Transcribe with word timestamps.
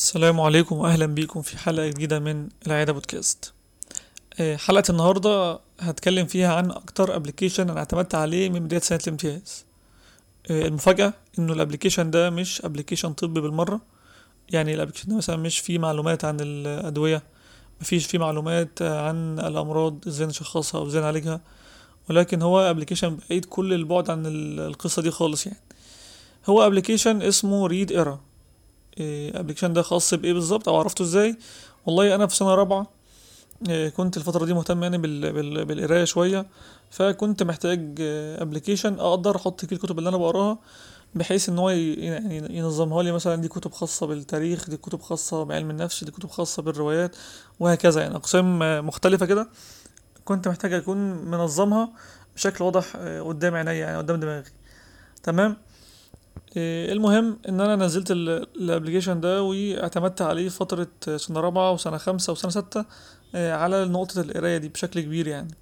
السلام 0.00 0.40
عليكم 0.40 0.76
واهلا 0.76 1.06
بيكم 1.06 1.42
في 1.42 1.58
حلقة 1.58 1.86
جديدة 1.88 2.18
من 2.18 2.48
العيادة 2.66 2.92
بودكاست. 2.92 3.52
آه، 4.40 4.56
حلقة 4.56 4.82
النهاردة 4.90 5.60
هتكلم 5.80 6.26
فيها 6.26 6.54
عن 6.54 6.70
أكتر 6.70 7.16
application 7.16 7.70
أنا 7.70 7.78
اعتمدت 7.78 8.14
عليه 8.14 8.48
من 8.50 8.60
بداية 8.60 8.80
سنة 8.80 9.00
الامتياز. 9.06 9.64
آه، 10.50 10.66
المفاجأة 10.66 11.12
إنه 11.38 11.52
ال 11.52 11.57
application 11.57 12.10
ده 12.10 12.30
مش 12.30 12.64
application 12.64 13.12
طبي 13.12 13.40
بالمرة. 13.40 13.80
يعني 14.50 14.74
ال 14.74 14.77
application 14.77 15.08
ده 15.08 15.16
مثلا 15.16 15.36
مش 15.36 15.58
فيه 15.58 15.78
معلومات 15.78 16.24
عن 16.24 16.36
الأدوية 16.40 17.22
مفيش 17.80 18.06
فيه 18.06 18.18
معلومات 18.18 18.82
عن 18.82 19.38
الأمراض 19.38 19.98
إزاي 20.06 20.26
نشخصها 20.26 20.80
وازاي 20.80 21.02
نعالجها. 21.02 21.40
ولكن 22.10 22.42
هو 22.42 22.60
application 22.60 23.18
بعيد 23.30 23.44
كل 23.44 23.72
البعد 23.72 24.10
عن 24.10 24.26
ال- 24.26 24.60
القصة 24.60 25.02
دي 25.02 25.10
خالص 25.10 25.46
يعني. 25.46 25.58
هو 26.46 26.66
application 26.66 27.22
اسمه 27.22 27.66
ReadEra 27.66 27.92
ال 27.92 28.20
application 29.00 29.72
ده 29.72 29.82
خاص 29.82 30.14
بإيه 30.14 30.32
بالظبط 30.32 30.68
أو 30.68 30.76
عرفته 30.76 31.02
إزاي؟ 31.02 31.36
والله 31.86 32.14
أنا 32.14 32.26
في 32.26 32.36
سنة 32.36 32.54
رابعة 32.54 32.86
آه، 33.70 33.88
كنت 33.88 34.16
الفترة 34.16 34.44
دي 34.44 34.54
مهتم 34.54 34.82
يعني 34.82 34.98
بال... 34.98 35.32
بال... 35.32 35.64
بالقراية 35.64 36.04
شوية 36.04 36.46
فكنت 36.90 37.42
محتاج 37.42 37.94
application 38.40 38.98
أقدر 38.98 39.36
أحط 39.36 39.64
فيه 39.64 39.76
الكتب 39.76 39.98
اللي 39.98 40.08
أنا 40.08 40.16
بقراها 40.16 40.58
بحيث 41.14 41.48
إن 41.48 41.58
هو 41.58 41.70
يعني 41.70 42.58
ينظمها 42.58 43.02
لي 43.02 43.12
مثلا 43.12 43.36
دي 43.36 43.48
كتب 43.48 43.72
خاصة 43.72 44.06
بالتاريخ 44.06 44.70
دي 44.70 44.76
كتب 44.76 45.00
خاصة 45.02 45.44
بعلم 45.44 45.70
النفس 45.70 46.04
دي 46.04 46.10
كتب 46.10 46.30
خاصة 46.30 46.62
بالروايات 46.62 47.16
وهكذا 47.60 48.02
يعني 48.02 48.16
أقسام 48.16 48.62
آه، 48.62 48.80
مختلفة 48.80 49.26
كده 49.26 49.48
كنت 50.24 50.48
محتاج 50.48 50.72
أكون 50.72 50.98
منظمها 51.30 51.92
بشكل 52.36 52.64
واضح 52.64 52.92
آه، 52.96 53.22
قدام 53.22 53.54
عينيا 53.54 53.72
يعني 53.72 53.98
قدام 53.98 54.20
دماغي. 54.20 54.50
تمام؟ 55.22 55.50
إيه، 55.50 55.69
المهم 56.56 57.38
إن 57.48 57.60
أنا 57.60 57.76
نزلت 57.76 58.10
الابلكيشن 58.10 59.20
ده 59.20 59.42
واعتمدت 59.42 60.22
عليه 60.22 60.48
فترة 60.48 60.88
سنة 61.16 61.40
رابعة 61.40 61.72
وسنة 61.72 61.96
خمسة 61.96 62.32
وسنة 62.32 62.50
ستة 62.50 62.84
إيه، 63.34 63.52
على 63.52 63.84
نقطة 63.84 64.20
القراية 64.20 64.56
دي 64.58 64.68
بشكل 64.68 65.00
كبير 65.00 65.26
يعني. 65.26 65.54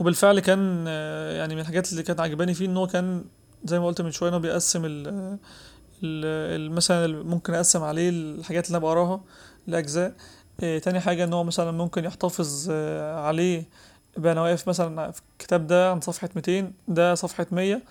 وبالفعل 0.00 0.40
كان 0.40 0.84
آه، 0.88 1.36
يعني 1.36 1.54
من 1.54 1.60
الحاجات 1.60 1.92
اللي 1.92 2.02
كانت 2.02 2.20
عجباني 2.20 2.54
فيه 2.54 2.66
إن 2.66 2.76
هو 2.76 2.86
كان 2.86 3.24
زي 3.64 3.78
ما 3.78 3.86
قلت 3.86 4.00
من 4.00 4.10
شوية 4.10 4.28
انه 4.30 4.38
بيقسم 4.38 4.84
ال 4.84 5.08
ال- 5.08 6.60
ال- 6.60 6.70
مثلا 6.72 7.22
ممكن 7.24 7.54
أقسم 7.54 7.82
عليه 7.82 8.08
الحاجات 8.10 8.66
اللي 8.66 8.76
أنا 8.78 8.84
بقراها 8.86 9.20
لأجزاء. 9.66 10.14
تاني 10.58 11.00
حاجة 11.00 11.24
إن 11.24 11.32
هو 11.32 11.44
مثلا 11.44 11.70
ممكن 11.70 12.04
يحتفظ 12.04 12.66
آه، 12.70 13.20
عليه 13.20 13.68
بقى 14.16 14.32
أنا 14.32 14.42
واقف 14.42 14.68
مثلا 14.68 15.10
في 15.10 15.20
الكتاب 15.32 15.66
ده 15.66 15.90
عن 15.90 16.00
صفحة 16.00 16.28
200 16.36 16.72
ده 16.88 17.14
صفحة 17.14 17.46
100 17.52 17.82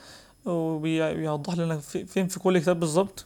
وبيوضح 0.46 1.54
لنا 1.58 1.78
في- 1.78 2.06
فين 2.06 2.28
في 2.28 2.40
كل 2.40 2.60
كتاب 2.60 2.80
بالظبط. 2.80 3.26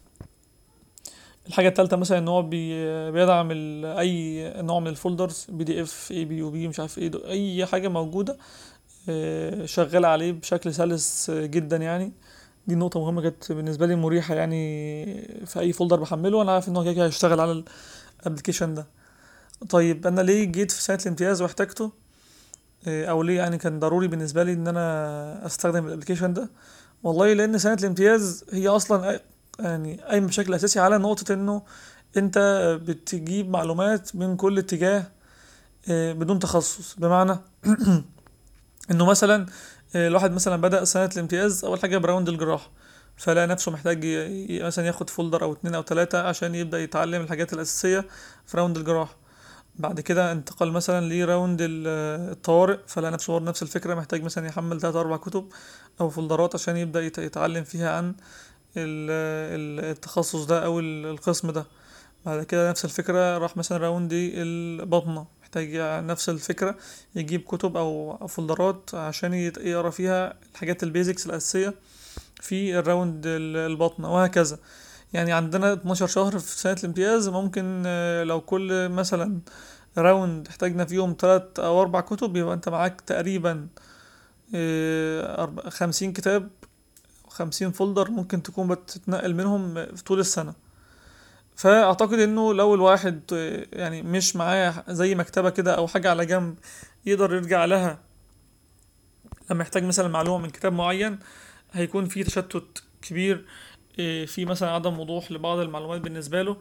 الحاجة 1.48 1.68
التالتة 1.68 1.98
مثلا 1.98 2.18
إن 2.18 2.28
هو 2.28 2.42
بي 2.42 3.12
بيدعم 3.12 3.52
أي 3.86 4.54
نوع 4.62 4.80
من 4.80 4.88
الفولدرز 4.88 5.46
بي 5.50 5.64
دي 5.64 5.82
اف 5.82 6.12
اي 6.12 6.26
بي 6.26 6.38
يو 6.38 6.52
بي 6.52 6.68
مش 6.68 6.80
عارف 6.80 6.98
إيه 6.98 7.12
أي 7.30 7.66
حاجة 7.66 7.88
موجودة 7.88 8.38
آه، 9.10 9.66
شغالة 9.66 10.08
عليه 10.08 10.32
بشكل 10.32 10.74
سلس 10.74 11.32
جدا 11.32 11.78
يعني. 11.78 12.12
دي 12.68 12.76
نقطة 12.76 13.00
مهمة 13.00 13.22
كانت 13.22 13.52
بالنسبة 13.52 13.86
لي 13.86 13.96
مريحة 13.96 14.36
يعني 14.36 14.66
في 15.46 15.60
أي 15.60 15.74
فولدر 15.74 16.00
بحمله 16.00 16.42
أنا 16.42 16.52
عارف 16.52 16.70
إن 16.70 16.78
هو 16.78 16.94
كده 16.94 17.06
هيشتغل 17.06 17.40
على 17.40 17.64
ال 18.22 18.26
application 18.26 18.74
ده. 18.74 18.88
طيب 19.70 20.08
أنا 20.08 20.22
ليه 20.22 20.44
جيت 20.46 20.72
في 20.72 20.82
سنة 20.84 21.00
الامتياز 21.02 21.42
واحتاجته 21.42 21.92
آه، 22.88 23.06
أو 23.06 23.24
ليه 23.24 23.38
يعني 23.38 23.58
كان 23.58 23.80
ضروري 23.80 24.08
بالنسبة 24.08 24.44
لي 24.44 24.54
إن 24.54 24.68
أنا 24.68 25.46
أستخدم 25.46 25.88
ال 25.88 25.91
application 25.91 26.34
ده؟ 26.34 26.50
والله 27.06 27.34
لأن 27.34 27.58
سنة 27.58 27.74
الامتياز 27.74 28.46
هي 28.52 28.68
أصلا 28.68 29.20
يعني 29.60 30.02
قايمة 30.02 30.28
بشكل 30.28 30.54
أساسي 30.54 30.80
على 30.80 30.98
نقطة 30.98 31.34
إنه 31.34 31.62
أنت 32.18 32.38
بتجيب 32.84 33.50
معلومات 33.50 34.16
من 34.16 34.36
كل 34.38 34.58
اتجاه 34.58 35.04
آه، 35.90 36.14
بدون 36.14 36.40
تخصص. 36.40 36.96
بمعنى 37.00 37.38
إنه 38.92 39.06
مثلا 39.06 39.46
آه، 39.96 40.08
الواحد 40.08 40.32
مثلا 40.32 40.56
بدأ 40.62 40.86
سنة 40.86 41.10
الامتياز 41.16 41.66
أول 41.66 41.80
حاجة 41.80 41.98
ب 41.98 42.03
round 42.03 42.30
الجراحة 42.30 42.72
فلقى 43.18 43.48
نفسه 43.48 43.72
محتاج 43.72 44.06
مثلا 44.64 44.86
ياخد 44.88 45.10
folder 45.10 45.44
أو 45.44 45.54
اتنين 45.54 45.76
أو 45.76 45.82
تلاتة 45.82 46.22
عشان 46.22 46.56
يبدأ 46.56 46.80
يتعلم 46.80 47.22
الحاجات 47.22 47.54
الأساسية 47.54 48.06
في 48.46 48.58
round 48.58 48.78
الجراحة. 48.78 49.25
بعد 49.80 50.00
كده 50.00 50.32
انتقل 50.32 50.72
مثلا 50.72 51.14
ل 51.14 51.22
round 51.22 51.62
ال- 51.62 51.88
الطوارئ 52.32 52.78
فلقى 52.88 53.12
نفسه 53.12 53.40
نفس 53.40 53.64
الفكرة 53.64 53.96
محتاج 53.96 54.24
مثلا 54.24 54.48
يحمل 54.48 54.80
تلات 54.82 54.96
أربع 54.96 55.18
كتب 55.18 55.48
أو 56.02 56.10
فولدرات 56.10 56.56
عشان 56.56 56.78
يبدأ 56.78 57.02
يت- 57.06 57.18
يتعلم 57.18 57.64
فيها 57.64 57.98
عن 57.98 58.10
ال- 58.78 59.12
ال- 59.80 59.86
التخصص 59.92 60.46
ده 60.46 60.80
ال- 60.80 61.06
القسم 61.06 61.52
ده. 61.52 61.66
بعد 62.26 62.44
كده 62.44 62.70
نفس 62.70 62.86
الفكرة 62.86 63.38
راح 63.38 63.58
مثلا 63.58 63.78
round 63.78 64.10
البطنة 64.14 65.26
محتاج 65.42 65.70
نفس 66.06 66.30
الفكرة 66.30 66.76
يجيب 67.16 67.42
كتب 67.42 67.78
أو 67.78 68.28
فولدرات 68.28 68.96
عشان 68.96 69.34
يقرأ 69.34 69.90
فيها 69.90 70.34
الحاجات 70.54 70.84
ال 70.84 70.90
basics 70.90 71.26
الأساسية 71.26 71.74
في 72.42 72.80
ال 72.80 72.87
round 72.87 73.24
ال- 73.26 73.58
البطنة 73.72 74.14
وهكذا. 74.16 74.58
يعني 75.14 75.32
عندنا 75.34 75.74
12 75.74 76.08
شهر 76.08 76.40
في 76.40 76.60
سنة 76.60 76.76
الامتياز 76.80 77.30
ممكن 77.30 77.84
آه، 77.86 78.24
لو 78.24 78.42
كل 78.42 78.90
مثلا 78.90 79.40
round 79.98 80.48
احتاجنا 80.48 80.86
فيهم 80.86 81.14
تلات 81.14 81.60
أو 81.60 81.82
أربع 81.82 82.02
كتب 82.02 82.36
يبقى 82.38 82.54
أنت 82.54 82.70
معاك 82.70 83.02
تقريبا 83.02 83.68
آه، 84.56 85.54
خمسين 85.70 86.14
كتاب 86.14 86.50
خمسين 87.28 87.72
folder 87.72 88.12
ممكن 88.12 88.44
تكون 88.44 88.68
بتتنقل 88.68 89.36
منهم 89.36 89.74
في 89.96 90.04
طول 90.04 90.20
السنة. 90.20 90.54
فأعتقد 91.56 92.20
إنه 92.20 92.54
لو 92.54 92.76
الواحد 92.76 93.22
آه، 93.34 93.66
يعني 93.74 94.02
مش 94.02 94.36
معاه 94.36 94.84
زي 94.90 95.16
مكتبة 95.16 95.50
كده 95.50 95.76
أو 95.76 95.88
حاجة 95.88 96.10
على 96.10 96.26
جنب 96.26 96.56
يقدر 97.06 97.34
يرجع 97.34 97.66
لها 97.66 98.00
لما 99.52 99.62
يحتاج 99.62 99.84
مثلا 99.84 100.08
معلومة 100.08 100.44
من 100.44 100.50
كتاب 100.50 100.74
معين 100.74 101.20
هيكون 101.72 102.06
في 102.06 102.24
تشتت 102.24 102.84
كبير. 103.02 103.46
في 104.26 104.46
مثلا 104.46 104.70
عدم 104.72 105.00
وضوح 105.00 105.32
لبعض 105.32 105.60
المعلومات 105.60 106.02
بالنسبة 106.02 106.42
له. 106.42 106.58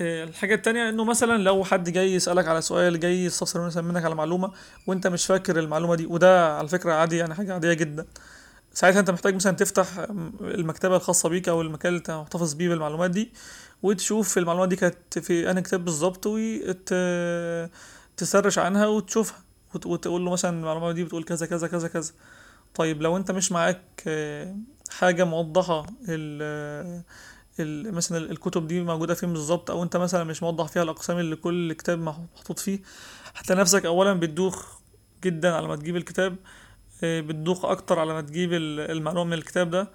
آه، 0.00 0.24
الحاجة 0.24 0.54
التانية 0.54 0.88
إنه 0.88 1.04
مثلا 1.04 1.42
لو 1.42 1.64
حد 1.64 1.90
جاي 1.90 2.14
يسألك 2.14 2.48
على 2.48 2.62
سؤال 2.62 3.00
جاي 3.00 3.24
يستفسر 3.24 3.66
مثلا 3.66 3.82
منك 3.82 4.04
على 4.04 4.14
معلومة 4.14 4.52
وأنت 4.86 5.06
مش 5.06 5.26
فاكر 5.26 5.58
المعلومة 5.58 5.94
دي 5.94 6.06
وده 6.06 6.56
على 6.58 6.68
فكرة 6.68 6.92
عادي 6.92 7.16
يعني 7.16 7.34
حاجة 7.34 7.52
عادية 7.54 7.72
جدا. 7.72 8.06
ساعتها 8.72 9.00
أنت 9.00 9.10
محتاج 9.10 9.34
مثلا 9.34 9.56
تفتح 9.56 9.98
المكتبة 10.40 10.96
الخاصة 10.96 11.28
بيك 11.28 11.48
أو 11.48 11.62
المكان 11.62 11.88
اللي 11.88 11.98
أنت 11.98 12.10
محتفظ 12.10 12.54
بيه 12.54 12.68
بالمعلومات 12.68 13.10
دي 13.10 13.32
وتشوف 13.82 14.38
المعلومات 14.38 14.68
دي 14.68 14.76
كانت 14.76 15.18
في 15.18 15.50
أنهي 15.50 15.62
كتاب 15.62 15.84
بالظبط 15.84 16.26
وتسرش 16.26 16.58
عنها 18.58 18.86
وتشوفها 18.86 19.38
وت- 19.74 19.86
وتقول 19.86 20.24
له 20.24 20.30
مثلا 20.32 20.58
المعلومة 20.58 20.92
دي 20.92 21.04
بتقول 21.04 21.24
كذا 21.24 21.46
كذا 21.46 21.68
كذا 21.68 21.88
كذا. 21.88 22.12
طيب 22.74 23.02
لو 23.02 23.16
أنت 23.16 23.30
مش 23.30 23.52
معاك 23.52 23.82
حاجة 24.90 25.24
موضحة 25.24 25.86
ال 26.08 27.04
مثلا 27.94 28.30
الكتب 28.30 28.66
دي 28.68 28.80
موجودة 28.82 29.14
فين 29.14 29.32
بالظبط؟ 29.32 29.70
أو 29.70 29.82
أنت 29.82 29.96
مثلا 29.96 30.24
مش 30.24 30.42
موضح 30.42 30.66
فيها 30.68 30.82
الأقسام 30.82 31.18
اللي 31.18 31.36
كل 31.36 31.72
كتاب 31.72 31.98
مح- 31.98 32.20
محطوط 32.36 32.58
فيه. 32.58 32.80
هتلاقي 33.36 33.60
نفسك 33.60 33.84
اولا 33.86 34.12
بتدوخ 34.12 34.78
جدا 35.24 35.54
على 35.54 35.68
ما 35.68 35.76
تجيب 35.76 35.96
الكتاب 35.96 36.36
آه، 37.04 37.20
بتدوخ 37.20 37.64
أكتر 37.64 37.98
على 37.98 38.12
ما 38.14 38.20
تجيب 38.20 38.52
ال- 38.52 38.80
المعلومة 38.90 39.24
من 39.24 39.32
الكتاب 39.32 39.70
ده. 39.70 39.88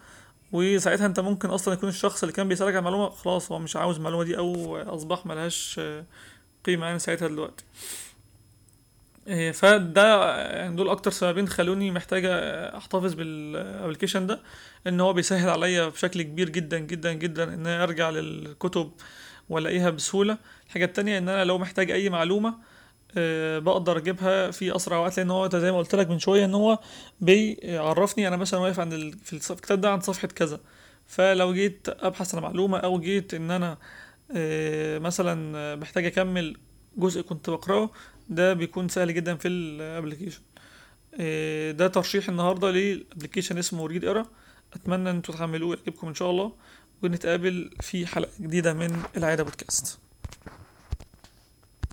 وساعتها 0.52 1.06
أنت 1.06 1.20
ممكن 1.20 1.50
أصلا 1.50 1.74
يكون 1.74 1.90
الشخص 1.90 2.24
اللي 2.24 2.34
كان 2.34 2.48
بيسألك 2.48 2.72
عن 2.74 2.78
المعلومة 2.80 3.10
خلاص 3.10 3.52
هو 3.52 3.60
مش 3.60 3.76
عاوز 3.76 3.96
المعلومة 3.96 4.24
دي 4.24 4.38
أو 4.38 4.78
أصبح 4.78 5.26
ملهاش 5.26 5.76
آه، 5.80 6.06
قيمة 6.66 6.86
يعني 6.86 7.00
ساعتها 7.00 7.28
دلوقتي. 7.28 7.64
فده 9.54 10.36
يعني 10.38 10.76
دول 10.76 10.90
أكتر 10.90 11.12
سببين 11.12 11.48
خلوني 11.48 11.92
محتاجة 11.92 12.30
أحتفظ 12.78 13.14
بال 13.14 13.31
application 13.31 14.28
ده 14.28 14.40
إن 14.88 15.02
هو 15.02 15.14
بيسهل 15.14 15.50
عليا 15.50 15.88
بشكل 15.88 16.22
كبير 16.22 16.50
جدا 16.50 16.80
جدا 16.80 17.14
جدا 17.14 17.44
إن 17.44 17.68
أنا 17.68 17.84
أرجع 17.84 18.10
للكتب 18.10 18.92
وألاقيها 19.50 19.90
بسهولة 19.90 20.38
الحاجة 20.68 20.86
التانية 20.86 21.18
إن 21.18 21.30
أنا 21.30 21.44
لو 21.44 21.58
محتاج 21.58 21.92
أي 21.92 22.10
معلومة 22.10 22.58
آه، 23.18 23.60
بقدر 23.60 23.98
أجيبها 23.98 24.52
في 24.52 24.76
أسرع 24.76 24.98
وقت 24.98 25.18
لأن 25.18 25.32
هو 25.32 25.50
زي 25.50 25.72
ما 25.72 25.78
قلت 25.78 25.96
لك 25.96 26.10
من 26.10 26.20
شوية 26.20 26.46
إن 26.46 26.54
هو 26.54 26.80
بيعرفني 27.22 28.28
أنا 28.28 28.38
مثلا 28.38 28.60
واقف 28.60 28.80
عند. 28.80 29.16
في 29.24 29.52
الكتاب 29.52 29.82
ده 29.82 29.92
عند 29.92 30.04
صفحة 30.04 30.28
كذا 30.28 30.60
فلو 31.08 31.54
جيت 31.54 31.88
أبحث 31.90 32.36
عن 32.36 32.42
معلومة 32.42 32.78
أو 32.78 33.00
جيت 33.00 33.34
إن 33.34 33.52
أنا 33.52 33.78
آه، 34.36 35.00
مثلا 35.00 35.58
آه، 35.58 35.76
محتاج 35.76 36.06
أكمل 36.06 36.58
جزء 36.98 37.22
كنت 37.22 37.50
بقرأه 37.50 37.90
ده 38.30 38.54
بيكون 38.54 38.90
سهل 38.90 39.14
جدا 39.14 39.36
في 39.36 39.48
ال 39.48 39.56
application 39.56 40.42
آه، 41.20 41.72
ده 41.72 41.88
ترشيح 41.88 42.30
النهارده 42.30 42.72
لل 42.72 42.85
application 42.85 43.58
اسمه 43.58 43.88
ReadEra 43.88 44.26
أتمنى 44.74 45.10
إن 45.10 45.16
أنتوا 45.16 45.36
تحملوه 45.36 45.76
يعجبكم 45.78 46.08
إن 46.08 46.16
شاء 46.16 46.30
الله 46.30 46.52
ونتقابل 47.04 47.70
في 47.82 48.08
حلقة 48.08 48.32
جديدة 48.42 48.74
من 48.74 49.04
العادة 49.18 49.44
بودكاست. 49.44 50.00